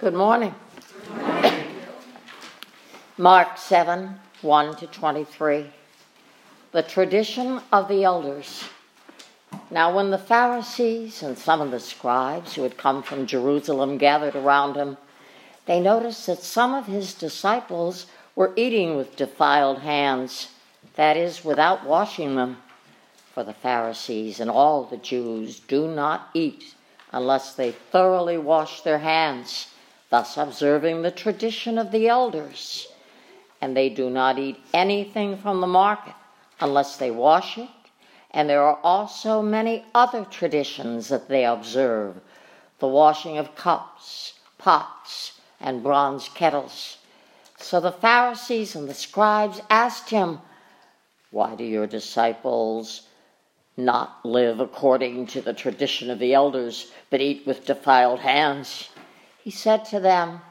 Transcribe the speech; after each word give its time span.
Good 0.00 0.14
morning. 0.14 0.54
Mark 3.16 3.58
7 3.58 4.14
1 4.42 4.76
to 4.76 4.86
23. 4.86 5.66
The 6.70 6.82
tradition 6.84 7.60
of 7.72 7.88
the 7.88 8.04
elders. 8.04 8.62
Now, 9.72 9.92
when 9.92 10.10
the 10.10 10.16
Pharisees 10.16 11.24
and 11.24 11.36
some 11.36 11.60
of 11.60 11.72
the 11.72 11.80
scribes 11.80 12.54
who 12.54 12.62
had 12.62 12.78
come 12.78 13.02
from 13.02 13.26
Jerusalem 13.26 13.98
gathered 13.98 14.36
around 14.36 14.76
him, 14.76 14.98
they 15.66 15.80
noticed 15.80 16.28
that 16.28 16.44
some 16.44 16.74
of 16.74 16.86
his 16.86 17.12
disciples 17.12 18.06
were 18.36 18.52
eating 18.54 18.96
with 18.96 19.16
defiled 19.16 19.80
hands, 19.80 20.52
that 20.94 21.16
is, 21.16 21.44
without 21.44 21.84
washing 21.84 22.36
them. 22.36 22.58
For 23.34 23.42
the 23.42 23.52
Pharisees 23.52 24.38
and 24.38 24.48
all 24.48 24.84
the 24.84 24.96
Jews 24.96 25.58
do 25.58 25.88
not 25.88 26.28
eat 26.34 26.76
unless 27.10 27.54
they 27.54 27.72
thoroughly 27.72 28.38
wash 28.38 28.82
their 28.82 29.00
hands 29.00 29.74
thus 30.10 30.36
observing 30.36 31.02
the 31.02 31.10
tradition 31.10 31.78
of 31.78 31.90
the 31.90 32.08
elders. 32.08 32.88
And 33.60 33.76
they 33.76 33.88
do 33.88 34.08
not 34.08 34.38
eat 34.38 34.58
anything 34.72 35.36
from 35.36 35.60
the 35.60 35.66
market 35.66 36.14
unless 36.60 36.96
they 36.96 37.10
wash 37.10 37.58
it. 37.58 37.68
And 38.30 38.48
there 38.48 38.62
are 38.62 38.78
also 38.82 39.42
many 39.42 39.84
other 39.94 40.24
traditions 40.24 41.08
that 41.08 41.28
they 41.28 41.44
observe 41.44 42.20
the 42.78 42.86
washing 42.86 43.38
of 43.38 43.56
cups, 43.56 44.34
pots, 44.58 45.40
and 45.60 45.82
bronze 45.82 46.28
kettles. 46.28 46.98
So 47.58 47.80
the 47.80 47.92
Pharisees 47.92 48.76
and 48.76 48.88
the 48.88 48.94
scribes 48.94 49.60
asked 49.68 50.10
him, 50.10 50.40
Why 51.30 51.56
do 51.56 51.64
your 51.64 51.86
disciples 51.86 53.02
not 53.76 54.24
live 54.24 54.60
according 54.60 55.26
to 55.28 55.40
the 55.40 55.54
tradition 55.54 56.10
of 56.10 56.18
the 56.18 56.34
elders, 56.34 56.92
but 57.10 57.20
eat 57.20 57.46
with 57.46 57.66
defiled 57.66 58.20
hands? 58.20 58.90
He 59.48 59.52
said 59.52 59.82
to 59.82 59.98
them, 59.98 60.42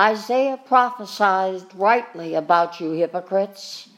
Isaiah 0.00 0.56
prophesied 0.56 1.62
rightly 1.74 2.34
about 2.34 2.80
you 2.80 2.92
hypocrites, 2.92 3.90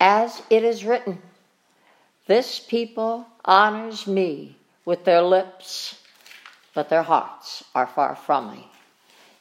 as 0.00 0.40
it 0.48 0.64
is 0.64 0.82
written, 0.82 1.20
This 2.26 2.58
people 2.58 3.26
honors 3.44 4.06
me 4.06 4.56
with 4.86 5.04
their 5.04 5.20
lips, 5.20 6.00
but 6.72 6.88
their 6.88 7.02
hearts 7.02 7.62
are 7.74 7.86
far 7.86 8.16
from 8.16 8.50
me. 8.50 8.66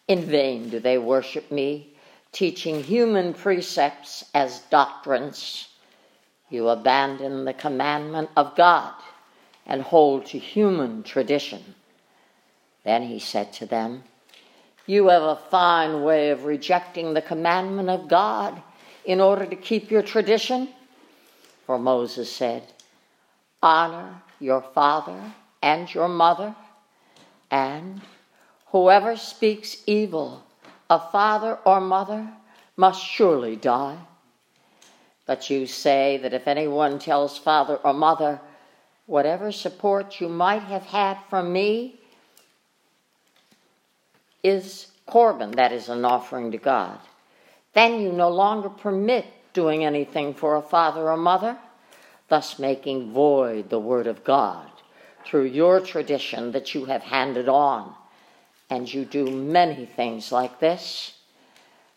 In 0.10 0.24
vain 0.24 0.68
do 0.68 0.82
they 0.82 0.98
worship 0.98 1.50
me, 1.50 1.94
teaching 2.34 2.84
human 2.84 3.34
precepts 3.34 4.26
as 4.34 4.60
doctrines. 4.70 5.70
You 6.50 6.68
abandon 6.68 7.46
the 7.46 7.54
commandment 7.54 8.32
of 8.36 8.58
God 8.58 8.96
and 9.66 9.82
hold 9.82 10.26
to 10.26 10.38
human 10.38 11.04
tradition. 11.04 11.76
Then 12.84 13.04
he 13.04 13.20
said 13.20 13.54
to 13.54 13.66
them, 13.66 14.04
You 14.86 15.10
have 15.10 15.24
a 15.24 15.36
fine 15.36 16.04
way 16.04 16.30
of 16.32 16.46
rejecting 16.46 17.14
the 17.14 17.22
commandment 17.22 17.90
of 17.90 18.08
God 18.08 18.62
in 19.06 19.22
order 19.22 19.46
to 19.46 19.56
keep 19.56 19.92
your 19.92 20.02
tradition. 20.02 20.70
For 21.66 21.78
Moses 21.78 22.32
said, 22.32 22.64
Honor 23.62 24.22
your 24.40 24.62
father 24.62 25.34
and 25.62 25.94
your 25.94 26.08
mother, 26.08 26.56
and 27.52 28.02
whoever 28.68 29.18
speaks 29.18 29.84
evil 29.86 30.44
of 30.90 31.12
father 31.12 31.60
or 31.66 31.82
mother 31.82 32.30
must 32.78 33.04
surely 33.04 33.56
die. 33.56 33.98
But 35.26 35.50
you 35.50 35.68
say 35.68 36.18
that 36.24 36.34
if 36.34 36.48
anyone 36.48 36.98
tells 36.98 37.38
father 37.38 37.76
or 37.76 37.94
mother, 37.94 38.40
Whatever 39.10 39.52
support 39.52 40.22
you 40.22 40.30
might 40.30 40.62
have 40.62 40.86
had 40.86 41.18
from 41.32 41.52
me 41.52 41.99
is 44.44 44.88
korban, 45.08 45.56
that 45.56 45.72
is 45.72 45.90
an 45.90 46.06
offering 46.06 46.52
to 46.52 46.58
God, 46.58 47.00
then 47.74 48.00
you 48.00 48.12
no 48.12 48.30
longer 48.30 48.70
permit 48.70 49.26
doing 49.54 49.84
anything 49.84 50.34
for 50.34 50.56
a 50.56 50.62
father 50.62 51.10
or 51.10 51.18
mother, 51.18 51.58
thus 52.28 52.60
making 52.60 53.12
void 53.12 53.70
the 53.70 53.80
word 53.80 54.08
of 54.08 54.24
God 54.24 54.70
through 55.26 55.46
your 55.46 55.80
tradition 55.80 56.52
that 56.52 56.74
you 56.74 56.86
have 56.86 57.04
handed 57.04 57.50
on. 57.50 57.94
And 58.70 58.92
you 58.92 59.04
do 59.04 59.26
many 59.26 59.86
things 59.86 60.32
like 60.32 60.60
this. 60.60 61.16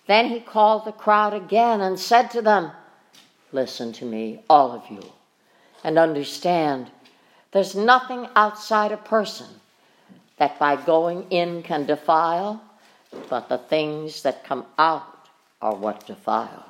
Then 0.06 0.28
he 0.30 0.40
called 0.40 0.84
the 0.84 0.92
crowd 0.92 1.34
again 1.34 1.80
and 1.80 1.98
said 1.98 2.30
to 2.30 2.42
them, 2.42 2.72
Listen 3.52 3.92
to 3.92 4.06
me, 4.06 4.42
all 4.48 4.72
of 4.72 4.90
you, 4.90 5.12
and 5.84 5.98
understand 5.98 6.90
there's 7.52 7.74
nothing 7.74 8.26
outside 8.34 8.92
a 8.92 8.96
person 8.96 9.46
that 10.42 10.58
by 10.58 10.74
going 10.74 11.24
in 11.30 11.62
can 11.62 11.86
defile, 11.86 12.60
but 13.30 13.48
the 13.48 13.58
things 13.58 14.22
that 14.22 14.42
come 14.42 14.66
out 14.76 15.28
are 15.60 15.76
what 15.76 16.04
defile. 16.04 16.66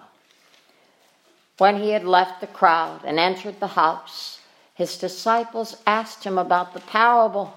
When 1.57 1.81
he 1.81 1.89
had 1.89 2.05
left 2.05 2.43
the 2.43 2.49
crowd 2.49 3.01
and 3.03 3.19
entered 3.19 3.61
the 3.61 3.69
house, 3.69 4.41
his 4.75 4.99
disciples 4.99 5.79
asked 5.87 6.23
him 6.23 6.37
about 6.37 6.75
the 6.75 6.81
parable. 6.81 7.55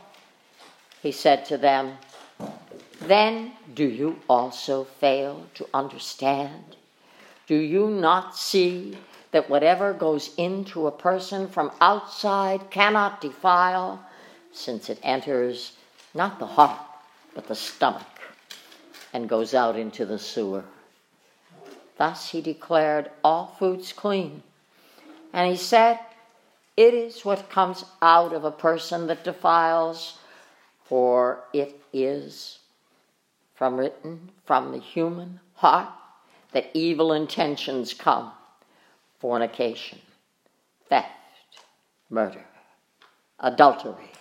He 1.01 1.11
said 1.11 1.43
to 1.47 1.57
them, 1.57 1.97
Then 3.01 3.51
do 3.73 3.83
you 3.83 4.21
also 4.29 4.85
fail 4.85 5.45
to 5.55 5.67
understand? 5.73 6.77
Do 7.45 7.57
you 7.57 7.89
not 7.89 8.37
see 8.37 8.97
that 9.31 9.49
whatever 9.49 9.91
goes 9.91 10.33
into 10.37 10.87
a 10.87 10.97
person 11.09 11.49
from 11.49 11.73
outside 11.81 12.71
cannot 12.71 13.19
defile, 13.19 13.99
since 14.53 14.89
it 14.89 14.99
enters 15.03 15.73
not 16.15 16.39
the 16.39 16.45
heart, 16.45 16.79
but 17.33 17.47
the 17.47 17.55
stomach, 17.55 18.21
and 19.13 19.29
goes 19.29 19.53
out 19.53 19.75
into 19.75 20.05
the 20.05 20.17
sewer. 20.17 20.63
Thus 21.97 22.29
he 22.29 22.41
declared 22.41 23.11
all 23.23 23.55
foods 23.59 23.93
clean. 23.93 24.41
And 25.33 25.49
he 25.49 25.57
said, 25.57 25.99
It 26.77 26.93
is 26.93 27.25
what 27.25 27.49
comes 27.49 27.83
out 28.01 28.33
of 28.33 28.45
a 28.45 28.51
person 28.51 29.07
that 29.07 29.25
defiles, 29.25 30.17
for 30.85 31.43
it 31.53 31.81
is 31.91 32.59
from 33.53 33.77
written 33.77 34.29
from 34.45 34.71
the 34.71 34.79
human 34.79 35.39
heart 35.55 35.89
that 36.51 36.69
evil 36.73 37.11
intentions 37.11 37.93
come 37.93 38.31
fornication, 39.19 39.99
theft, 40.89 41.09
murder, 42.09 42.45
adultery 43.39 44.11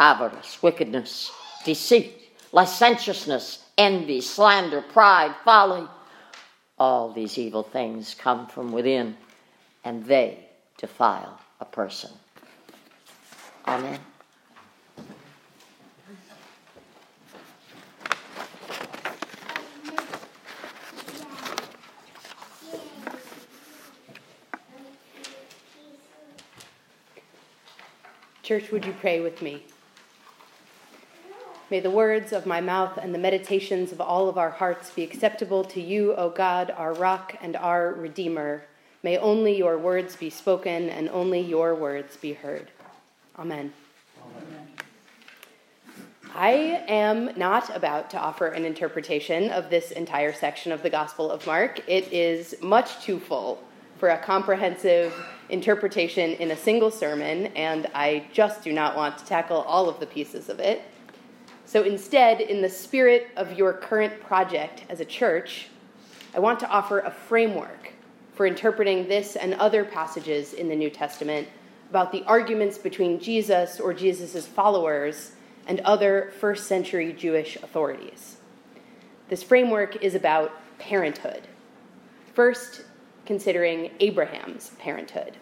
avarice, 0.00 0.62
wickedness, 0.62 1.30
deceit, 1.64 2.12
licentiousness, 2.52 3.64
envy, 3.76 4.20
slander, 4.20 4.82
pride, 4.82 5.34
folly. 5.44 5.86
All 6.78 7.12
these 7.12 7.38
evil 7.38 7.62
things 7.62 8.14
come 8.14 8.46
from 8.46 8.72
within, 8.72 9.16
and 9.84 10.04
they 10.04 10.46
defile 10.76 11.40
a 11.60 11.64
person. 11.64 12.10
Amen. 13.66 13.98
Church, 28.42 28.70
would 28.70 28.86
you 28.86 28.94
pray 28.94 29.20
with 29.20 29.42
me? 29.42 29.62
May 31.70 31.80
the 31.80 31.90
words 31.90 32.32
of 32.32 32.46
my 32.46 32.62
mouth 32.62 32.96
and 32.96 33.14
the 33.14 33.18
meditations 33.18 33.92
of 33.92 34.00
all 34.00 34.30
of 34.30 34.38
our 34.38 34.48
hearts 34.48 34.90
be 34.90 35.02
acceptable 35.02 35.64
to 35.64 35.82
you, 35.82 36.14
O 36.14 36.30
God, 36.30 36.72
our 36.74 36.94
rock 36.94 37.36
and 37.42 37.56
our 37.56 37.92
Redeemer. 37.92 38.62
May 39.02 39.18
only 39.18 39.58
your 39.58 39.76
words 39.76 40.16
be 40.16 40.30
spoken 40.30 40.88
and 40.88 41.10
only 41.10 41.40
your 41.40 41.74
words 41.74 42.16
be 42.16 42.32
heard. 42.32 42.70
Amen. 43.38 43.74
Amen. 44.18 44.68
I 46.34 46.84
am 46.88 47.36
not 47.36 47.76
about 47.76 48.08
to 48.10 48.18
offer 48.18 48.46
an 48.46 48.64
interpretation 48.64 49.50
of 49.50 49.68
this 49.68 49.90
entire 49.90 50.32
section 50.32 50.72
of 50.72 50.82
the 50.82 50.88
Gospel 50.88 51.30
of 51.30 51.46
Mark. 51.46 51.86
It 51.86 52.10
is 52.10 52.54
much 52.62 53.02
too 53.02 53.20
full 53.20 53.62
for 53.98 54.08
a 54.08 54.18
comprehensive 54.18 55.12
interpretation 55.50 56.30
in 56.30 56.50
a 56.50 56.56
single 56.56 56.90
sermon, 56.90 57.48
and 57.48 57.88
I 57.94 58.24
just 58.32 58.64
do 58.64 58.72
not 58.72 58.96
want 58.96 59.18
to 59.18 59.26
tackle 59.26 59.60
all 59.62 59.86
of 59.90 60.00
the 60.00 60.06
pieces 60.06 60.48
of 60.48 60.60
it. 60.60 60.80
So 61.68 61.82
instead, 61.82 62.40
in 62.40 62.62
the 62.62 62.68
spirit 62.70 63.28
of 63.36 63.52
your 63.52 63.74
current 63.74 64.22
project 64.22 64.84
as 64.88 65.00
a 65.00 65.04
church, 65.04 65.68
I 66.34 66.38
want 66.38 66.58
to 66.60 66.70
offer 66.70 67.00
a 67.00 67.10
framework 67.10 67.92
for 68.32 68.46
interpreting 68.46 69.06
this 69.06 69.36
and 69.36 69.52
other 69.52 69.84
passages 69.84 70.54
in 70.54 70.70
the 70.70 70.74
New 70.74 70.88
Testament 70.88 71.46
about 71.90 72.10
the 72.10 72.24
arguments 72.24 72.78
between 72.78 73.20
Jesus 73.20 73.80
or 73.80 73.92
Jesus' 73.92 74.46
followers 74.46 75.32
and 75.66 75.80
other 75.80 76.32
first 76.40 76.68
century 76.68 77.12
Jewish 77.12 77.56
authorities. 77.56 78.38
This 79.28 79.42
framework 79.42 80.02
is 80.02 80.14
about 80.14 80.52
parenthood. 80.78 81.48
First, 82.32 82.80
considering 83.26 83.90
Abraham's 84.00 84.70
parenthood. 84.78 85.36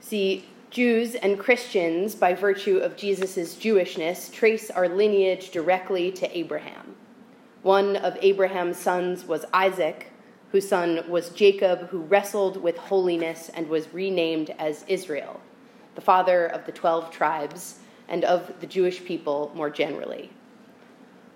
See, 0.00 0.46
Jews 0.74 1.14
and 1.14 1.38
Christians, 1.38 2.16
by 2.16 2.34
virtue 2.34 2.78
of 2.78 2.96
Jesus' 2.96 3.54
Jewishness, 3.54 4.28
trace 4.32 4.72
our 4.72 4.88
lineage 4.88 5.50
directly 5.50 6.10
to 6.10 6.36
Abraham. 6.36 6.96
One 7.62 7.94
of 7.94 8.18
Abraham's 8.20 8.76
sons 8.76 9.24
was 9.24 9.44
Isaac, 9.54 10.10
whose 10.50 10.68
son 10.68 11.04
was 11.08 11.28
Jacob, 11.28 11.90
who 11.90 12.00
wrestled 12.00 12.60
with 12.60 12.76
holiness 12.76 13.52
and 13.54 13.68
was 13.68 13.94
renamed 13.94 14.50
as 14.58 14.84
Israel, 14.88 15.40
the 15.94 16.00
father 16.00 16.46
of 16.46 16.66
the 16.66 16.72
twelve 16.72 17.12
tribes 17.12 17.78
and 18.08 18.24
of 18.24 18.58
the 18.58 18.66
Jewish 18.66 19.04
people 19.04 19.52
more 19.54 19.70
generally. 19.70 20.32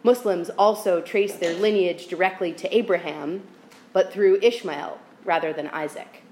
Muslims 0.03 0.51
also 0.59 1.01
trace 1.01 1.37
their 1.37 1.55
lineage 1.55 2.09
directly 2.09 2.53
to 2.55 2.77
Abraham, 2.77 3.45
but 3.93 4.13
through 4.13 4.41
Ishmael 4.43 4.99
rather 5.25 5.53
than 5.53 5.69
Isaac. 5.69 6.23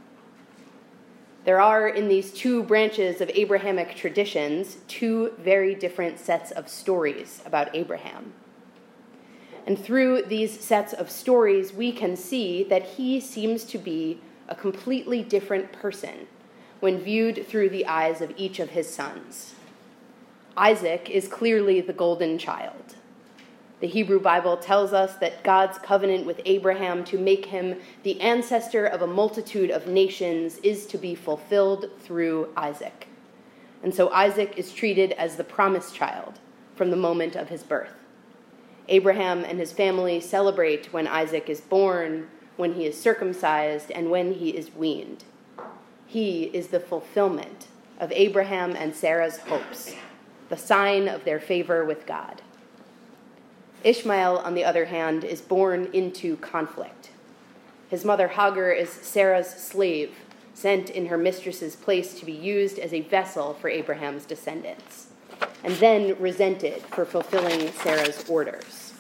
There 1.46 1.60
are 1.60 1.88
in 1.88 2.08
these 2.08 2.32
two 2.32 2.64
branches 2.64 3.20
of 3.20 3.30
Abrahamic 3.32 3.94
traditions 3.94 4.78
two 4.88 5.32
very 5.38 5.76
different 5.76 6.18
sets 6.18 6.50
of 6.50 6.68
stories 6.68 7.40
about 7.46 7.72
Abraham. 7.72 8.32
And 9.64 9.78
through 9.78 10.22
these 10.22 10.58
sets 10.58 10.92
of 10.92 11.08
stories, 11.08 11.72
we 11.72 11.92
can 11.92 12.16
see 12.16 12.64
that 12.64 12.82
he 12.82 13.20
seems 13.20 13.62
to 13.66 13.78
be 13.78 14.20
a 14.48 14.56
completely 14.56 15.22
different 15.22 15.70
person 15.70 16.26
when 16.80 16.98
viewed 16.98 17.46
through 17.46 17.70
the 17.70 17.86
eyes 17.86 18.20
of 18.20 18.34
each 18.36 18.58
of 18.58 18.70
his 18.70 18.92
sons. 18.92 19.54
Isaac 20.56 21.08
is 21.08 21.28
clearly 21.28 21.80
the 21.80 21.92
golden 21.92 22.38
child. 22.38 22.95
The 23.80 23.86
Hebrew 23.86 24.20
Bible 24.20 24.56
tells 24.56 24.94
us 24.94 25.16
that 25.16 25.44
God's 25.44 25.78
covenant 25.78 26.24
with 26.24 26.40
Abraham 26.46 27.04
to 27.04 27.18
make 27.18 27.46
him 27.46 27.76
the 28.04 28.18
ancestor 28.22 28.86
of 28.86 29.02
a 29.02 29.06
multitude 29.06 29.70
of 29.70 29.86
nations 29.86 30.56
is 30.58 30.86
to 30.86 30.96
be 30.96 31.14
fulfilled 31.14 31.90
through 32.00 32.48
Isaac. 32.56 33.06
And 33.82 33.94
so 33.94 34.10
Isaac 34.10 34.54
is 34.56 34.72
treated 34.72 35.12
as 35.12 35.36
the 35.36 35.44
promised 35.44 35.94
child 35.94 36.40
from 36.74 36.90
the 36.90 36.96
moment 36.96 37.36
of 37.36 37.50
his 37.50 37.62
birth. 37.62 37.92
Abraham 38.88 39.44
and 39.44 39.58
his 39.58 39.72
family 39.72 40.20
celebrate 40.20 40.92
when 40.92 41.06
Isaac 41.06 41.50
is 41.50 41.60
born, 41.60 42.28
when 42.56 42.74
he 42.74 42.86
is 42.86 42.98
circumcised, 42.98 43.90
and 43.90 44.10
when 44.10 44.34
he 44.34 44.50
is 44.50 44.74
weaned. 44.74 45.24
He 46.06 46.44
is 46.44 46.68
the 46.68 46.80
fulfillment 46.80 47.66
of 48.00 48.10
Abraham 48.12 48.74
and 48.74 48.94
Sarah's 48.94 49.38
hopes, 49.38 49.94
the 50.48 50.56
sign 50.56 51.08
of 51.08 51.24
their 51.24 51.40
favor 51.40 51.84
with 51.84 52.06
God. 52.06 52.40
Ishmael, 53.86 54.38
on 54.38 54.54
the 54.54 54.64
other 54.64 54.86
hand, 54.86 55.22
is 55.22 55.40
born 55.40 55.88
into 55.92 56.36
conflict. 56.38 57.10
His 57.88 58.04
mother 58.04 58.26
Hagar 58.26 58.72
is 58.72 58.90
Sarah's 58.90 59.46
slave, 59.48 60.12
sent 60.54 60.90
in 60.90 61.06
her 61.06 61.16
mistress's 61.16 61.76
place 61.76 62.18
to 62.18 62.26
be 62.26 62.32
used 62.32 62.80
as 62.80 62.92
a 62.92 63.02
vessel 63.02 63.54
for 63.54 63.68
Abraham's 63.68 64.24
descendants, 64.24 65.06
and 65.62 65.74
then 65.74 66.16
resented 66.18 66.82
for 66.82 67.04
fulfilling 67.04 67.70
Sarah's 67.74 68.28
orders. 68.28 68.94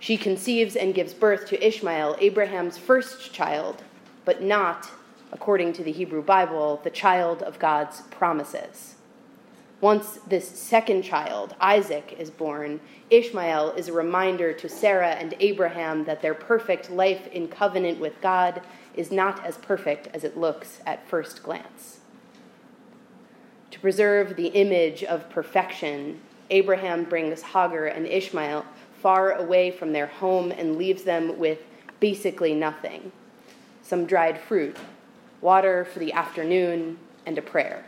She 0.00 0.16
conceives 0.16 0.74
and 0.74 0.92
gives 0.92 1.14
birth 1.14 1.46
to 1.46 1.64
Ishmael, 1.64 2.16
Abraham's 2.18 2.76
first 2.76 3.32
child, 3.32 3.84
but 4.24 4.42
not, 4.42 4.90
according 5.30 5.74
to 5.74 5.84
the 5.84 5.92
Hebrew 5.92 6.22
Bible, 6.22 6.80
the 6.82 6.90
child 6.90 7.40
of 7.40 7.60
God's 7.60 8.00
promises. 8.10 8.95
Once 9.80 10.18
this 10.26 10.48
second 10.48 11.02
child, 11.02 11.54
Isaac, 11.60 12.16
is 12.18 12.30
born, 12.30 12.80
Ishmael 13.10 13.72
is 13.72 13.88
a 13.88 13.92
reminder 13.92 14.54
to 14.54 14.68
Sarah 14.68 15.10
and 15.10 15.34
Abraham 15.38 16.04
that 16.06 16.22
their 16.22 16.34
perfect 16.34 16.90
life 16.90 17.26
in 17.28 17.46
covenant 17.46 18.00
with 18.00 18.18
God 18.22 18.62
is 18.94 19.12
not 19.12 19.44
as 19.44 19.58
perfect 19.58 20.08
as 20.14 20.24
it 20.24 20.38
looks 20.38 20.80
at 20.86 21.06
first 21.06 21.42
glance. 21.42 22.00
To 23.70 23.80
preserve 23.80 24.36
the 24.36 24.46
image 24.48 25.04
of 25.04 25.28
perfection, 25.28 26.20
Abraham 26.48 27.04
brings 27.04 27.42
Hagar 27.42 27.86
and 27.86 28.06
Ishmael 28.06 28.64
far 29.02 29.32
away 29.32 29.70
from 29.70 29.92
their 29.92 30.06
home 30.06 30.52
and 30.52 30.76
leaves 30.76 31.02
them 31.02 31.38
with 31.38 31.58
basically 32.00 32.54
nothing 32.54 33.12
some 33.82 34.04
dried 34.04 34.36
fruit, 34.36 34.76
water 35.40 35.84
for 35.84 36.00
the 36.00 36.12
afternoon, 36.12 36.98
and 37.24 37.38
a 37.38 37.42
prayer. 37.42 37.84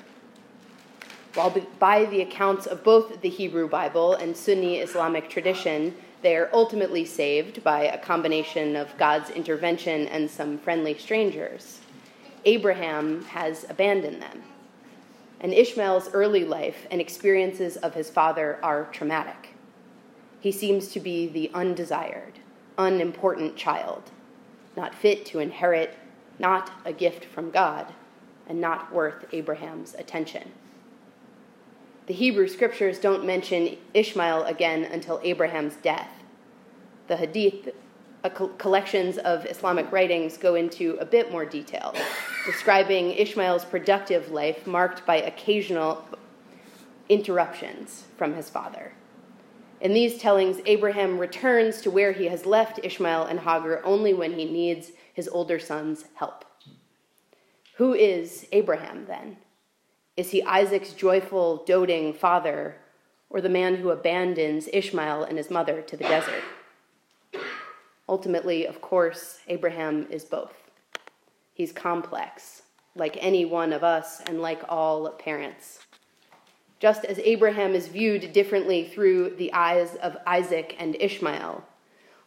While 1.38 1.55
by 1.79 2.05
the 2.06 2.23
accounts 2.23 2.67
of 2.67 2.82
both 2.82 3.20
the 3.20 3.29
Hebrew 3.29 3.69
Bible 3.69 4.14
and 4.14 4.37
Sunni 4.37 4.79
Islamic 4.79 5.31
tradition, 5.31 5.94
they 6.20 6.35
are 6.35 6.50
ultimately 6.52 7.05
saved 7.05 7.62
by 7.62 7.82
a 7.82 7.96
combination 7.96 8.75
of 8.75 8.99
God's 8.99 9.31
intervention 9.31 10.08
and 10.08 10.29
some 10.29 10.58
friendly 10.58 10.99
strangers. 10.99 11.79
Abraham 12.44 13.25
has 13.26 13.64
abandoned 13.70 14.20
them. 14.20 14.43
And 15.38 15.55
Ishmael's 15.55 16.12
early 16.12 16.44
life 16.44 16.88
and 16.90 17.00
experiences 17.00 17.76
of 17.76 17.94
his 17.94 18.11
father 18.11 18.58
are 18.61 18.87
traumatic. 18.87 19.50
He 20.40 20.50
seems 20.50 20.88
to 20.88 20.99
be 20.99 21.29
the 21.29 21.52
undesired, 21.55 22.40
unimportant 22.79 23.55
child, 23.55 24.11
not 24.76 24.93
fit 24.93 25.25
to 25.26 25.38
inherit, 25.38 25.94
not 26.40 26.73
a 26.85 26.93
gift 26.93 27.25
from 27.25 27.52
God, 27.52 27.87
and 28.49 28.61
not 28.61 28.93
worth 28.93 29.25
Abraham's 29.32 29.94
attention. 29.94 30.50
The 32.08 32.14
Hebrew 32.14 32.49
scriptures 32.49 32.99
don't 32.99 33.26
mention 33.26 33.76
Ishmael 33.93 34.44
again 34.44 34.84
until 34.84 35.20
Abraham's 35.22 35.76
death. 35.76 36.08
The 37.06 37.19
Hadith 37.19 37.69
collections 38.56 39.19
of 39.19 39.44
Islamic 39.44 39.93
writings 39.93 40.38
go 40.38 40.55
into 40.55 40.96
a 41.00 41.05
bit 41.05 41.31
more 41.31 41.44
detail, 41.44 41.94
describing 42.46 43.10
Ishmael's 43.10 43.66
productive 43.66 44.31
life 44.31 44.66
marked 44.66 45.05
by 45.05 45.16
occasional 45.16 46.02
interruptions 47.10 48.05
from 48.16 48.32
his 48.32 48.49
father. 48.49 48.94
In 49.82 49.93
these 49.93 50.19
tellings, 50.19 50.62
Abraham 50.64 51.19
returns 51.19 51.82
to 51.82 51.90
where 51.90 52.12
he 52.12 52.25
has 52.28 52.46
left 52.46 52.81
Ishmael 52.82 53.25
and 53.25 53.40
Hagar 53.40 53.84
only 53.84 54.14
when 54.14 54.32
he 54.32 54.46
needs 54.46 54.93
his 55.12 55.28
older 55.28 55.58
son's 55.58 56.06
help. 56.14 56.46
Who 57.76 57.93
is 57.93 58.46
Abraham 58.50 59.04
then? 59.04 59.37
Is 60.18 60.32
he 60.32 60.42
Isaac's 60.42 60.94
joyful, 60.94 61.58
doting 61.64 62.12
father, 62.12 62.74
or 63.30 63.40
the 63.40 63.48
man 63.48 63.76
who 63.76 63.90
abandons 63.90 64.68
Ishmael 64.72 65.22
and 65.22 65.38
his 65.38 65.48
mother 65.48 65.80
to 65.80 65.96
the 65.96 66.02
desert? 66.02 66.42
Ultimately, 68.08 68.66
of 68.66 68.80
course, 68.80 69.38
Abraham 69.46 70.08
is 70.10 70.24
both. 70.24 70.54
He's 71.54 71.70
complex, 71.70 72.62
like 72.96 73.16
any 73.20 73.44
one 73.44 73.72
of 73.72 73.84
us 73.84 74.20
and 74.26 74.42
like 74.42 74.60
all 74.68 75.08
parents. 75.10 75.78
Just 76.80 77.04
as 77.04 77.20
Abraham 77.20 77.76
is 77.76 77.87
viewed 77.87 78.32
differently 78.32 78.88
through 78.88 79.37
the 79.37 79.52
eyes 79.52 79.94
of 80.02 80.16
Isaac 80.26 80.75
and 80.80 80.96
Ishmael, 80.98 81.62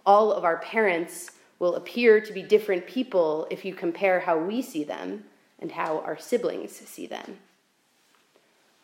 all 0.06 0.32
of 0.32 0.46
our 0.46 0.60
parents 0.60 1.32
will 1.60 1.76
appear 1.76 2.22
to 2.22 2.32
be 2.32 2.42
different 2.42 2.88
people 2.88 3.48
if 3.52 3.66
you 3.66 3.74
compare 3.74 4.22
how 4.22 4.38
we 4.38 4.62
see 4.62 4.86
them 4.86 5.26
and 5.60 5.74
how 5.74 6.00
our 6.00 6.18
siblings 6.18 6.72
see 6.72 7.06
them. 7.06 7.40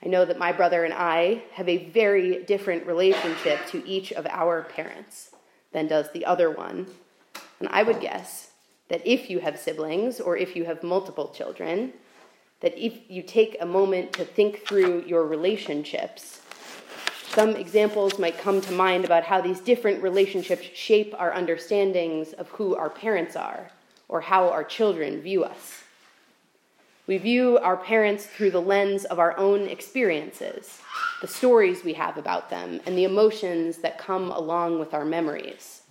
I 0.04 0.08
know 0.08 0.26
that 0.26 0.38
my 0.38 0.52
brother 0.52 0.84
and 0.84 0.94
I 0.94 1.44
have 1.54 1.68
a 1.68 1.90
very 1.90 2.44
different 2.44 2.86
relationship 2.86 3.66
to 3.68 3.88
each 3.88 4.12
of 4.14 4.28
our 4.28 4.64
parents 4.64 5.32
than 5.72 5.88
does 5.88 6.12
the 6.12 6.26
other 6.26 6.52
one. 6.52 6.88
And 7.60 7.68
I 7.70 7.84
would 7.84 8.00
guess 8.00 8.52
that 8.90 9.06
if 9.06 9.30
you 9.30 9.40
have 9.40 9.60
siblings 9.60 10.20
or 10.20 10.38
if 10.38 10.56
you 10.56 10.66
have 10.66 10.84
multiple 10.84 11.30
children, 11.30 11.94
that 12.62 12.78
if 12.78 13.00
you 13.10 13.22
take 13.22 13.58
a 13.60 13.66
moment 13.66 14.14
to 14.14 14.26
think 14.26 14.66
through 14.66 15.04
your 15.06 15.26
relationships, 15.26 16.42
some 17.30 17.56
examples 17.56 18.18
might 18.18 18.38
come 18.38 18.62
to 18.62 18.72
mind 18.72 19.06
about 19.06 19.24
how 19.24 19.42
these 19.42 19.60
different 19.60 20.02
relationships 20.02 20.68
shape 20.74 21.14
our 21.18 21.34
understandings 21.34 22.34
of 22.34 22.48
who 22.50 22.76
our 22.76 22.90
parents 22.90 23.36
are 23.36 23.70
or 24.08 24.22
how 24.22 24.50
our 24.50 24.64
children 24.64 25.22
view 25.22 25.44
us. 25.44 25.84
We 27.08 27.18
view 27.18 27.58
our 27.60 27.78
parents 27.78 28.26
through 28.26 28.52
the 28.52 28.62
lens 28.62 29.06
of 29.06 29.18
our 29.18 29.38
own 29.38 29.62
experiences, 29.62 30.82
the 31.22 31.28
stories 31.28 31.84
we 31.84 31.94
have 31.94 32.18
about 32.18 32.50
them, 32.50 32.82
and 32.86 32.98
the 32.98 33.06
emotions 33.06 33.78
that 33.78 33.98
come 33.98 34.30
along 34.30 34.80
with 34.80 34.94
our 34.94 35.06
memories. 35.06 35.84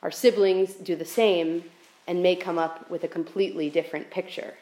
Our 0.00 0.12
siblings 0.12 0.74
do 0.74 0.94
the 0.94 1.04
same 1.04 1.64
and 2.06 2.22
may 2.22 2.36
come 2.36 2.56
up 2.56 2.88
with 2.88 3.02
a 3.02 3.08
completely 3.08 3.68
different 3.68 4.10
picture. 4.10 4.54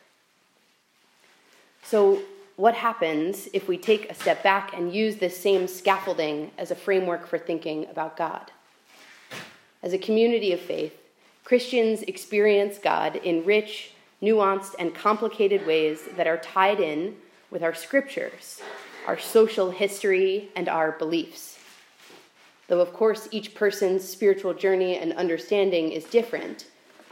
So, 1.82 2.22
what 2.56 2.74
happens 2.74 3.50
if 3.52 3.68
we 3.68 3.76
take 3.76 4.10
a 4.10 4.14
step 4.14 4.42
back 4.42 4.72
and 4.74 4.94
use 4.94 5.16
this 5.16 5.38
same 5.38 5.68
scaffolding 5.68 6.52
as 6.56 6.70
a 6.70 6.74
framework 6.74 7.26
for 7.26 7.38
thinking 7.38 7.86
about 7.90 8.16
God? 8.16 8.50
As 9.82 9.92
a 9.92 9.98
community 9.98 10.52
of 10.52 10.60
faith, 10.60 10.94
Christians 11.44 12.00
experience 12.02 12.78
God 12.78 13.16
in 13.16 13.44
rich, 13.44 13.92
nuanced, 14.22 14.74
and 14.78 14.94
complicated 14.94 15.66
ways 15.66 16.00
that 16.16 16.26
are 16.26 16.38
tied 16.38 16.80
in 16.80 17.16
with 17.50 17.62
our 17.62 17.74
scriptures, 17.74 18.60
our 19.06 19.18
social 19.18 19.70
history, 19.70 20.48
and 20.56 20.68
our 20.68 20.92
beliefs. 20.92 21.58
Though, 22.68 22.80
of 22.80 22.92
course, 22.92 23.28
each 23.30 23.54
person's 23.54 24.08
spiritual 24.08 24.54
journey 24.54 24.96
and 24.96 25.12
understanding 25.12 25.92
is 25.92 26.04
different, 26.04 26.66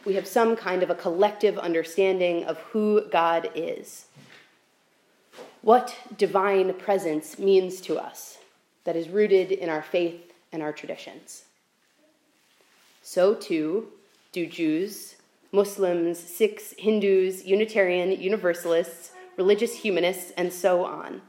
we 0.04 0.14
have 0.14 0.26
some 0.26 0.56
kind 0.56 0.82
of 0.82 0.90
a 0.90 0.94
collective 0.94 1.58
understanding 1.58 2.44
of 2.44 2.58
who 2.58 3.02
God 3.10 3.50
is. 3.54 4.06
what 5.64 5.96
divine 6.18 6.74
presence 6.74 7.38
means 7.38 7.80
to 7.80 7.96
us 7.96 8.38
that 8.84 8.96
is 8.96 9.08
rooted 9.08 9.50
in 9.50 9.70
our 9.70 9.82
faith 9.82 10.34
and 10.52 10.62
our 10.62 10.72
traditions. 10.72 11.44
So, 13.02 13.34
too, 13.34 13.88
do 14.32 14.46
Jews, 14.46 15.16
Muslims, 15.54 16.18
Sikhs, 16.18 16.74
Hindus, 16.76 17.44
Unitarian, 17.44 18.10
Universalists, 18.10 19.12
religious 19.36 19.76
humanists, 19.76 20.32
and 20.36 20.52
so 20.52 20.84
on. 20.84 21.22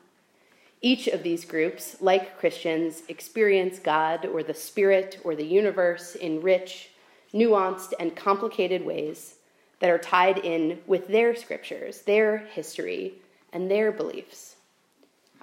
Each 0.82 1.08
of 1.08 1.22
these 1.22 1.46
groups, 1.46 1.98
like 2.02 2.40
Christians, 2.40 3.04
experience 3.08 3.78
God 3.78 4.26
or 4.26 4.42
the 4.42 4.56
Spirit 4.56 5.20
or 5.24 5.36
the 5.36 5.46
universe 5.46 6.16
in 6.16 6.42
rich, 6.42 6.90
nuanced, 7.36 7.94
and 8.00 8.16
complicated 8.16 8.84
ways 8.84 9.36
that 9.80 9.92
are 9.92 10.00
tied 10.00 10.40
in 10.40 10.80
with 10.88 11.08
their 11.08 11.36
scriptures, 11.36 12.02
their 12.02 12.40
history, 12.40 13.14
and 13.54 13.70
their 13.70 13.92
beliefs. 13.92 14.56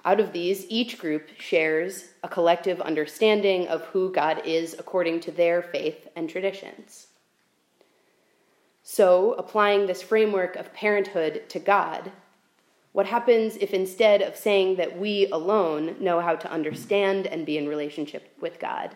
Out 0.03 0.19
of 0.19 0.33
these, 0.33 0.65
each 0.67 0.99
group 0.99 1.29
shares 1.39 2.09
a 2.21 2.27
collective 2.27 2.81
understanding 2.81 3.65
of 3.69 3.83
who 3.85 4.11
God 4.11 4.41
is 4.43 4.75
according 4.77 5.21
to 5.21 5.31
their 5.31 5.61
faith 5.61 6.09
and 6.17 6.29
traditions. 6.29 7.07
So, 8.95 9.33
applying 9.39 9.87
this 9.87 10.03
framework 10.03 10.55
of 10.55 10.71
parenthood 10.71 11.49
to 11.49 11.57
God, 11.57 12.11
what 12.91 13.07
happens 13.07 13.55
if 13.55 13.73
instead 13.73 14.21
of 14.21 14.35
saying 14.35 14.75
that 14.75 14.99
we 14.99 15.25
alone 15.31 15.95
know 15.99 16.21
how 16.21 16.35
to 16.35 16.51
understand 16.51 17.25
and 17.25 17.43
be 17.43 17.57
in 17.57 17.67
relationship 17.67 18.31
with 18.39 18.59
God, 18.59 18.95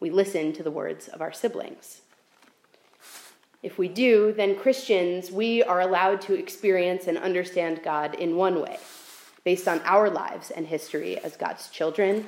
we 0.00 0.10
listen 0.10 0.52
to 0.54 0.64
the 0.64 0.72
words 0.72 1.06
of 1.06 1.20
our 1.20 1.32
siblings? 1.32 2.00
If 3.62 3.78
we 3.78 3.86
do, 3.86 4.32
then 4.32 4.58
Christians, 4.58 5.30
we 5.30 5.62
are 5.62 5.80
allowed 5.80 6.22
to 6.22 6.34
experience 6.34 7.06
and 7.06 7.16
understand 7.16 7.84
God 7.84 8.16
in 8.16 8.34
one 8.34 8.60
way, 8.60 8.80
based 9.44 9.68
on 9.68 9.80
our 9.84 10.10
lives 10.10 10.50
and 10.50 10.66
history 10.66 11.18
as 11.18 11.36
God's 11.36 11.68
children, 11.68 12.26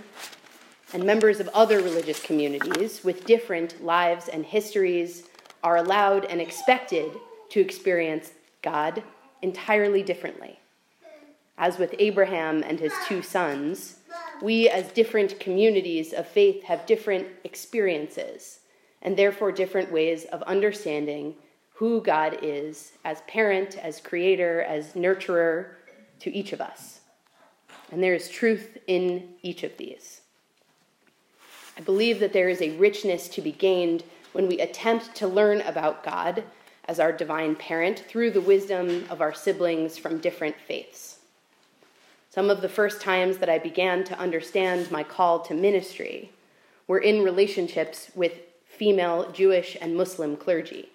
and 0.93 1.03
members 1.03 1.41
of 1.41 1.49
other 1.49 1.81
religious 1.81 2.23
communities 2.23 3.03
with 3.03 3.27
different 3.27 3.85
lives 3.85 4.29
and 4.29 4.47
histories 4.47 5.28
are 5.63 5.77
allowed 5.77 6.25
and 6.25 6.41
expected 6.41 7.11
to 7.51 7.61
experience 7.61 8.33
God 8.63 9.03
entirely 9.43 10.03
differently. 10.03 10.59
As 11.57 11.79
with 11.79 11.95
Abraham 11.99 12.63
and 12.63 12.79
his 12.79 12.93
two 13.07 13.23
sons, 13.23 13.97
we 14.41 14.69
as 14.69 14.93
different 14.93 15.41
communities 15.41 16.13
of 16.13 16.29
faith 16.29 16.63
have 16.65 16.87
different 16.87 17.27
experiences 17.45 18.61
and 19.03 19.17
therefore 19.17 19.53
different 19.53 19.91
ways 19.91 20.25
of 20.27 20.43
understanding 20.43 21.35
who 21.75 22.01
God 22.01 22.39
is 22.43 22.93
as 23.05 23.21
parent, 23.23 23.77
as 23.79 24.01
creator, 24.01 24.63
as 24.63 24.95
nurturer 24.95 25.75
to 26.21 26.33
each 26.35 26.53
of 26.53 26.61
us. 26.61 27.01
And 27.91 28.03
there 28.03 28.15
is 28.15 28.29
truth 28.29 28.79
in 28.87 29.29
each 29.43 29.63
of 29.63 29.77
these. 29.77 30.23
I 31.77 31.81
believe 31.81 32.19
that 32.21 32.33
there 32.33 32.49
is 32.49 32.61
a 32.61 32.77
richness 32.77 33.29
to 33.29 33.41
be 33.41 33.53
gained 33.53 34.03
when 34.33 34.49
we 34.49 34.61
attempt 34.61 35.15
to 35.17 35.29
learn 35.29 35.61
about 35.63 36.05
God 36.05 36.45
as 36.87 36.99
our 37.01 37.13
divine 37.13 37.55
parent 37.55 38.05
through 38.09 38.31
the 38.31 38.41
wisdom 38.41 39.05
of 39.11 39.21
our 39.21 39.35
siblings 39.35 39.99
from 39.99 40.19
different 40.19 40.57
faiths. 40.67 41.19
Some 42.31 42.51
of 42.51 42.61
the 42.61 42.69
first 42.69 43.01
times 43.01 43.39
that 43.39 43.49
I 43.49 43.59
began 43.59 44.05
to 44.05 44.19
understand 44.19 44.91
my 44.91 45.03
call 45.03 45.41
to 45.41 45.55
ministry 45.55 46.31
were 46.87 46.99
in 46.99 47.23
relationships 47.25 48.11
with 48.15 48.41
female 48.65 49.33
Jewish 49.33 49.77
and 49.81 49.97
Muslim 49.97 50.37
clergy. 50.37 50.91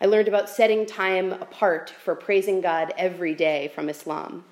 I 0.00 0.06
learned 0.06 0.28
about 0.28 0.48
setting 0.48 0.84
time 0.84 1.32
apart 1.32 1.90
for 1.90 2.14
praising 2.14 2.60
God 2.60 2.92
every 2.98 3.34
day 3.34 3.70
from 3.74 3.88
Islam. 3.88 4.44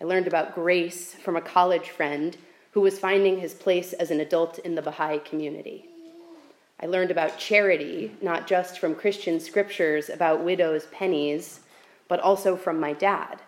I 0.00 0.04
learned 0.04 0.26
about 0.26 0.54
grace 0.54 1.12
from 1.12 1.36
a 1.36 1.42
college 1.42 1.90
friend 1.90 2.36
who 2.70 2.80
was 2.80 2.98
finding 2.98 3.38
his 3.38 3.52
place 3.52 3.92
as 3.92 4.10
an 4.10 4.20
adult 4.20 4.58
in 4.60 4.76
the 4.76 4.82
Baha'i 4.82 5.18
community. 5.18 5.89
I 6.82 6.86
learned 6.86 7.10
about 7.10 7.38
charity, 7.38 8.12
not 8.22 8.46
just 8.46 8.78
from 8.78 8.94
Christian 8.94 9.38
scriptures 9.38 10.08
about 10.08 10.44
widows' 10.44 10.86
pennies, 10.86 11.60
but 12.08 12.20
also 12.20 12.56
from 12.56 12.80
my 12.80 12.94
dad, 12.94 13.40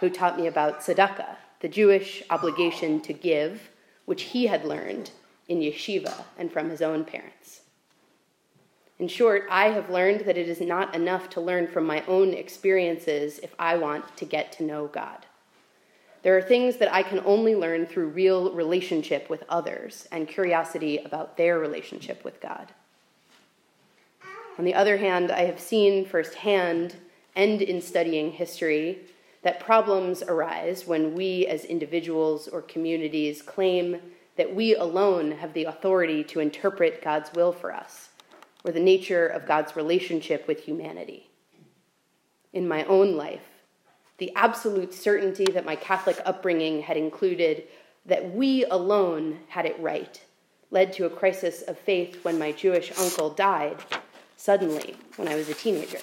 who 0.00 0.10
taught 0.10 0.38
me 0.38 0.48
about 0.48 0.80
tzedakah, 0.80 1.36
the 1.60 1.68
Jewish 1.68 2.22
obligation 2.28 3.00
to 3.02 3.12
give, 3.12 3.70
which 4.04 4.22
he 4.22 4.46
had 4.46 4.64
learned 4.64 5.12
in 5.48 5.60
yeshiva 5.60 6.24
and 6.36 6.50
from 6.50 6.70
his 6.70 6.82
own 6.82 7.04
parents. 7.04 7.60
In 8.98 9.08
short, 9.08 9.46
I 9.48 9.70
have 9.70 9.90
learned 9.90 10.22
that 10.22 10.38
it 10.38 10.48
is 10.48 10.60
not 10.60 10.94
enough 10.94 11.30
to 11.30 11.40
learn 11.40 11.68
from 11.68 11.84
my 11.86 12.04
own 12.06 12.34
experiences 12.34 13.38
if 13.38 13.54
I 13.58 13.76
want 13.76 14.16
to 14.16 14.24
get 14.24 14.52
to 14.52 14.64
know 14.64 14.88
God. 14.88 15.26
There 16.22 16.36
are 16.36 16.42
things 16.42 16.76
that 16.76 16.92
I 16.92 17.02
can 17.02 17.20
only 17.24 17.56
learn 17.56 17.86
through 17.86 18.08
real 18.08 18.52
relationship 18.52 19.28
with 19.28 19.42
others 19.48 20.06
and 20.12 20.28
curiosity 20.28 20.98
about 20.98 21.36
their 21.36 21.58
relationship 21.58 22.24
with 22.24 22.40
God. 22.40 22.68
On 24.58 24.64
the 24.64 24.74
other 24.74 24.98
hand, 24.98 25.32
I 25.32 25.46
have 25.46 25.58
seen 25.58 26.04
firsthand 26.04 26.94
and 27.34 27.60
in 27.60 27.80
studying 27.80 28.32
history 28.32 29.00
that 29.42 29.58
problems 29.58 30.22
arise 30.22 30.86
when 30.86 31.14
we 31.14 31.46
as 31.46 31.64
individuals 31.64 32.46
or 32.46 32.62
communities 32.62 33.42
claim 33.42 33.98
that 34.36 34.54
we 34.54 34.76
alone 34.76 35.32
have 35.32 35.52
the 35.52 35.64
authority 35.64 36.22
to 36.24 36.40
interpret 36.40 37.02
God's 37.02 37.32
will 37.32 37.52
for 37.52 37.72
us 37.72 38.10
or 38.64 38.70
the 38.70 38.80
nature 38.80 39.26
of 39.26 39.46
God's 39.46 39.74
relationship 39.74 40.46
with 40.46 40.60
humanity. 40.60 41.28
In 42.52 42.68
my 42.68 42.84
own 42.84 43.16
life, 43.16 43.51
the 44.22 44.32
absolute 44.36 44.94
certainty 44.94 45.46
that 45.46 45.64
my 45.64 45.74
Catholic 45.74 46.16
upbringing 46.24 46.80
had 46.80 46.96
included 46.96 47.64
that 48.06 48.32
we 48.32 48.64
alone 48.66 49.40
had 49.48 49.66
it 49.66 49.74
right 49.80 50.22
led 50.70 50.92
to 50.92 51.06
a 51.06 51.10
crisis 51.10 51.62
of 51.62 51.76
faith 51.76 52.24
when 52.24 52.38
my 52.38 52.52
Jewish 52.52 52.96
uncle 53.00 53.30
died 53.30 53.78
suddenly 54.36 54.94
when 55.16 55.26
I 55.26 55.34
was 55.34 55.48
a 55.48 55.54
teenager. 55.54 55.98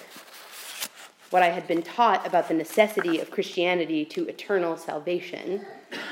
What 1.30 1.42
I 1.42 1.48
had 1.48 1.66
been 1.66 1.80
taught 1.80 2.26
about 2.26 2.48
the 2.48 2.52
necessity 2.52 3.20
of 3.20 3.30
Christianity 3.30 4.04
to 4.04 4.28
eternal 4.28 4.76
salvation 4.76 5.64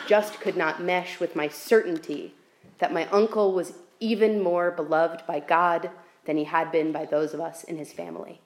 just 0.07 0.41
could 0.41 0.57
not 0.57 0.83
mesh 0.83 1.21
with 1.21 1.37
my 1.37 1.49
certainty 1.49 2.33
that 2.79 2.91
my 2.91 3.05
uncle 3.09 3.53
was 3.53 3.75
even 4.01 4.43
more 4.43 4.71
beloved 4.71 5.27
by 5.27 5.41
God 5.41 5.91
than 6.25 6.39
he 6.39 6.45
had 6.45 6.73
been 6.73 6.91
by 6.91 7.05
those 7.05 7.35
of 7.35 7.41
us 7.43 7.65
in 7.65 7.77
his 7.77 7.93
family. 7.93 8.41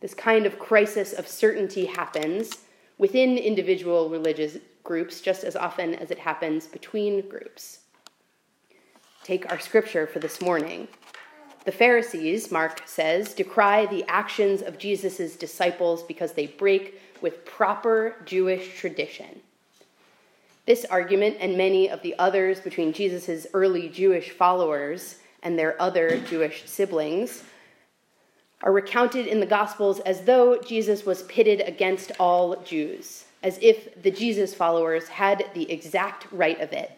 This 0.00 0.14
kind 0.14 0.46
of 0.46 0.58
crisis 0.58 1.12
of 1.12 1.26
certainty 1.26 1.86
happens 1.86 2.58
within 2.98 3.36
individual 3.36 4.08
religious 4.08 4.58
groups 4.84 5.20
just 5.20 5.44
as 5.44 5.56
often 5.56 5.94
as 5.94 6.10
it 6.10 6.18
happens 6.18 6.66
between 6.66 7.28
groups. 7.28 7.80
Take 9.24 9.50
our 9.50 9.58
scripture 9.58 10.06
for 10.06 10.20
this 10.20 10.40
morning. 10.40 10.88
The 11.64 11.72
Pharisees, 11.72 12.50
Mark 12.50 12.82
says, 12.86 13.34
decry 13.34 13.86
the 13.86 14.04
actions 14.08 14.62
of 14.62 14.78
Jesus' 14.78 15.36
disciples 15.36 16.02
because 16.02 16.32
they 16.32 16.46
break 16.46 17.00
with 17.20 17.44
proper 17.44 18.16
Jewish 18.24 18.78
tradition. 18.78 19.40
This 20.64 20.84
argument 20.84 21.36
and 21.40 21.58
many 21.58 21.90
of 21.90 22.02
the 22.02 22.14
others 22.18 22.60
between 22.60 22.92
Jesus' 22.92 23.46
early 23.52 23.88
Jewish 23.88 24.30
followers 24.30 25.16
and 25.42 25.58
their 25.58 25.80
other 25.80 26.18
Jewish 26.20 26.64
siblings 26.66 27.42
are 28.62 28.72
recounted 28.72 29.26
in 29.26 29.40
the 29.40 29.46
Gospels 29.46 30.00
as 30.00 30.22
though 30.22 30.58
Jesus 30.58 31.06
was 31.06 31.22
pitted 31.24 31.60
against 31.60 32.12
all 32.18 32.56
Jews, 32.62 33.24
as 33.42 33.58
if 33.62 34.02
the 34.02 34.10
Jesus 34.10 34.54
followers 34.54 35.08
had 35.08 35.50
the 35.54 35.70
exact 35.70 36.26
right 36.32 36.60
of 36.60 36.72
it 36.72 36.92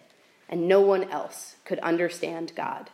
and 0.49 0.67
no 0.67 0.81
one 0.81 1.05
else 1.11 1.57
could 1.65 1.79
understand 1.79 2.53
God, 2.57 2.91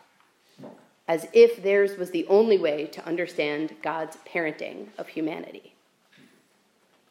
as 1.07 1.27
if 1.33 1.63
theirs 1.63 1.97
was 1.97 2.11
the 2.11 2.27
only 2.27 2.57
way 2.57 2.85
to 2.85 3.05
understand 3.05 3.75
God's 3.81 4.17
parenting 4.27 4.87
of 4.97 5.07
humanity. 5.07 5.73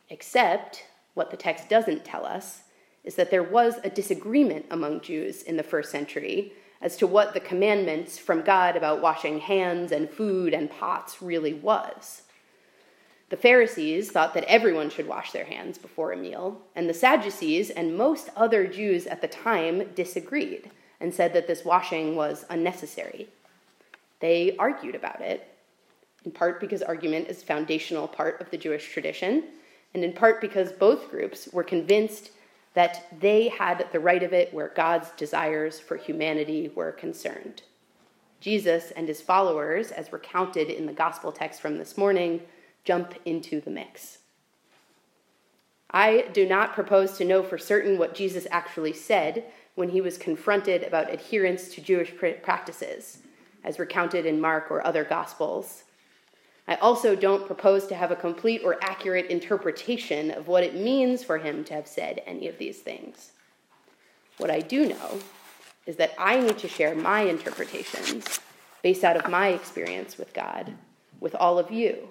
Except 0.09 0.85
what 1.15 1.31
the 1.31 1.37
text 1.37 1.69
doesn't 1.69 2.05
tell 2.05 2.25
us 2.25 2.63
is 3.03 3.17
that 3.17 3.31
there 3.31 3.43
was 3.43 3.81
a 3.83 3.91
disagreement 3.91 4.67
among 4.71 5.01
Jews 5.01 5.43
in 5.43 5.57
the 5.57 5.63
first 5.63 5.91
century 5.91 6.53
as 6.81 6.97
to 6.97 7.07
what 7.07 7.35
the 7.35 7.41
commandments 7.41 8.19
from 8.19 8.43
God 8.43 8.77
about 8.77 9.01
washing 9.01 9.41
hands 9.41 9.93
and 9.93 10.11
food 10.11 10.53
and 10.53 10.71
pots 10.71 11.23
really 11.23 11.55
was. 11.55 12.23
The 13.29 13.37
Pharisees 13.37 14.11
thought 14.11 14.35
that 14.35 14.45
everyone 14.45 14.89
should 14.89 15.09
wash 15.09 15.33
their 15.33 15.47
hands 15.47 15.79
before 15.79 16.13
a 16.13 16.17
meal, 16.17 16.61
and 16.77 16.89
the 16.89 16.95
Sadducees 16.95 17.71
and 17.71 17.97
most 17.97 18.31
other 18.37 18.67
Jews 18.69 19.07
at 19.07 19.21
the 19.21 19.29
time 19.29 19.93
disagreed 19.95 20.71
and 21.01 21.13
said 21.13 21.33
that 21.33 21.49
this 21.49 21.65
washing 21.65 22.15
was 22.15 22.45
unnecessary. 22.51 23.29
They 24.21 24.57
argued 24.59 24.95
about 24.95 25.21
it, 25.21 25.49
in 26.25 26.31
part 26.31 26.61
because 26.61 26.83
argument 26.83 27.29
is 27.29 27.43
a 27.43 27.47
foundational 27.47 28.07
part 28.07 28.41
of 28.41 28.51
the 28.51 28.57
Jewish 28.57 28.93
tradition, 28.93 29.45
and 29.93 30.05
in 30.05 30.13
part 30.13 30.41
because 30.41 30.71
both 30.73 31.11
groups 31.11 31.49
were 31.53 31.65
convinced 31.65 32.31
that 32.77 33.07
they 33.21 33.49
had 33.49 33.89
the 33.91 33.99
right 33.99 34.23
of 34.23 34.35
it 34.35 34.53
where 34.53 34.69
God's 34.69 35.09
desires 35.13 35.81
for 35.81 35.97
humanity 35.97 36.71
were 36.75 36.93
concerned. 36.93 37.63
Jesus 38.39 38.91
and 38.91 39.09
his 39.09 39.23
followers, 39.23 39.91
as 39.91 40.13
recounted 40.13 40.69
in 40.69 40.85
the 40.85 40.93
gospel 40.93 41.33
text 41.33 41.63
from 41.63 41.79
this 41.79 41.97
morning, 41.97 42.43
jump 42.85 43.15
into 43.25 43.63
the 43.63 43.71
mix. 43.71 44.19
I 45.91 46.27
do 46.35 46.47
not 46.47 46.75
propose 46.75 47.17
to 47.17 47.25
know 47.25 47.43
for 47.43 47.57
certain 47.57 47.97
what 47.97 48.15
Jesus 48.15 48.47
actually 48.51 48.93
said 48.93 49.45
when 49.75 49.89
he 49.89 50.03
was 50.03 50.19
confronted 50.19 50.83
about 50.83 51.11
adherence 51.11 51.75
to 51.75 51.81
Jewish 51.81 52.13
practices, 52.43 53.23
as 53.65 53.79
recounted 53.79 54.27
in 54.27 54.39
Mark 54.39 54.71
or 54.71 54.87
other 54.87 55.03
Gospels. 55.03 55.85
I 56.69 56.75
also 56.77 57.15
don't 57.15 57.47
propose 57.47 57.87
to 57.87 57.95
have 57.95 58.11
a 58.11 58.17
complete 58.17 58.63
or 58.65 58.83
accurate 58.83 59.27
interpretation 59.27 60.33
of 60.33 60.49
what 60.49 60.65
it 60.65 60.75
means 60.75 61.23
for 61.23 61.39
him 61.39 61.63
to 61.65 61.75
have 61.75 61.87
said 61.87 62.23
any 62.27 62.49
of 62.49 62.59
these 62.59 62.81
things. 62.81 63.33
What 64.39 64.51
I 64.51 64.61
do 64.61 64.89
know 64.89 65.21
is 65.87 65.97
that 65.97 66.15
I 66.19 66.41
need 66.41 66.59
to 66.59 66.69
share 66.69 66.95
my 66.95 67.21
interpretations 67.21 68.41
based 68.83 69.05
out 69.05 69.17
of 69.17 69.31
my 69.31 69.49
experience 69.49 70.19
with 70.19 70.35
God 70.35 70.75
with 71.21 71.35
all 71.37 71.59
of 71.59 71.71
you, 71.71 72.09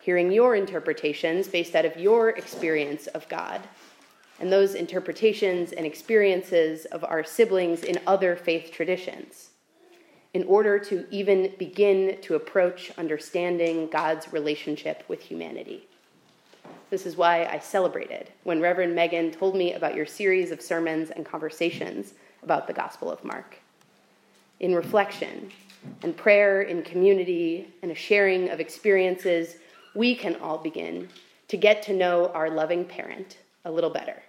hearing 0.00 0.30
your 0.30 0.54
interpretations 0.54 1.48
based 1.48 1.74
out 1.74 1.84
of 1.84 1.96
your 1.96 2.30
experience 2.30 3.06
of 3.08 3.28
God, 3.28 3.60
and 4.38 4.52
those 4.52 4.74
interpretations 4.74 5.72
and 5.72 5.84
experiences 5.84 6.84
of 6.86 7.02
our 7.04 7.24
siblings 7.24 7.82
in 7.82 7.98
other 8.06 8.36
faith 8.36 8.70
traditions 8.72 9.49
in 10.32 10.44
order 10.44 10.78
to 10.78 11.06
even 11.10 11.52
begin 11.58 12.18
to 12.22 12.34
approach 12.34 12.92
understanding 12.96 13.88
God's 13.88 14.32
relationship 14.32 15.04
with 15.08 15.20
humanity. 15.20 15.86
This 16.90 17.06
is 17.06 17.16
why 17.16 17.44
I 17.46 17.58
celebrated 17.58 18.30
when 18.44 18.60
Reverend 18.60 18.94
Megan 18.94 19.30
told 19.30 19.56
me 19.56 19.74
about 19.74 19.94
your 19.94 20.06
series 20.06 20.50
of 20.50 20.62
sermons 20.62 21.10
and 21.10 21.24
conversations 21.24 22.14
about 22.42 22.66
the 22.66 22.72
Gospel 22.72 23.10
of 23.10 23.24
Mark. 23.24 23.56
In 24.60 24.74
reflection 24.74 25.50
and 26.02 26.16
prayer 26.16 26.62
in 26.62 26.82
community 26.82 27.72
and 27.82 27.90
a 27.90 27.94
sharing 27.94 28.50
of 28.50 28.60
experiences, 28.60 29.56
we 29.94 30.14
can 30.14 30.36
all 30.36 30.58
begin 30.58 31.08
to 31.48 31.56
get 31.56 31.82
to 31.82 31.92
know 31.92 32.28
our 32.28 32.50
loving 32.50 32.84
parent 32.84 33.38
a 33.64 33.70
little 33.70 33.90
better. 33.90 34.22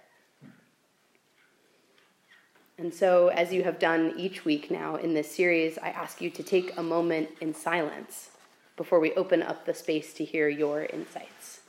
And 2.82 2.92
so, 2.92 3.28
as 3.28 3.52
you 3.52 3.62
have 3.62 3.78
done 3.78 4.12
each 4.16 4.44
week 4.44 4.68
now 4.68 4.96
in 4.96 5.14
this 5.14 5.30
series, 5.30 5.78
I 5.78 5.90
ask 5.90 6.20
you 6.20 6.30
to 6.30 6.42
take 6.42 6.76
a 6.76 6.82
moment 6.82 7.28
in 7.40 7.54
silence 7.54 8.30
before 8.76 8.98
we 8.98 9.12
open 9.12 9.40
up 9.40 9.64
the 9.64 9.72
space 9.72 10.12
to 10.14 10.24
hear 10.24 10.48
your 10.48 10.86
insights. 10.86 11.60